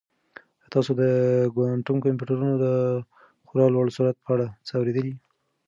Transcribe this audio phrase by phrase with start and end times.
[0.61, 1.01] آیا تاسو د
[1.53, 2.65] کوانټم کمپیوټرونو د
[3.47, 5.13] خورا لوړ سرعت په اړه څه اورېدلي؟